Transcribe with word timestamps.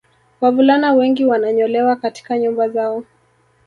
Wavulana 0.41 0.93
wengi 0.93 1.25
wananyolewa 1.25 1.95
katika 1.95 2.37
nyumba 2.39 2.69
zao 2.69 3.03